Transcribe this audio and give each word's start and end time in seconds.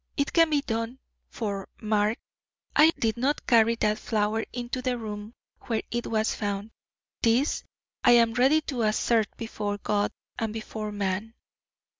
It 0.17 0.33
can 0.33 0.49
be 0.49 0.61
done, 0.61 0.97
for, 1.29 1.69
mark, 1.79 2.17
I 2.75 2.89
did 2.97 3.17
not 3.17 3.45
carry 3.45 3.75
that 3.75 3.99
flower 3.99 4.43
into 4.51 4.81
the 4.81 4.97
room 4.97 5.35
where 5.67 5.83
it 5.91 6.07
was 6.07 6.33
found. 6.33 6.71
This 7.21 7.63
I 8.03 8.13
am 8.13 8.33
ready 8.33 8.61
to 8.61 8.81
assert 8.81 9.27
before 9.37 9.77
God 9.77 10.11
and 10.39 10.53
before 10.53 10.91
man!" 10.91 11.35